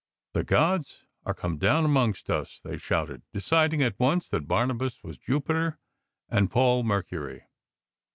"The 0.33 0.43
gods 0.43 1.03
are 1.27 1.33
come 1.35 1.59
down 1.59 1.85
amongst 1.85 2.31
us," 2.31 2.59
they 2.63 2.79
shouted, 2.79 3.21
deciding 3.33 3.83
at 3.83 3.99
once 3.99 4.27
that 4.29 4.47
Barnabas 4.47 5.03
was 5.03 5.19
Jupiter 5.19 5.77
and 6.27 6.49
Paul 6.49 6.81
Mercury. 6.81 7.43